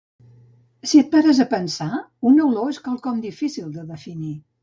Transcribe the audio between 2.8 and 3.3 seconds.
quelcom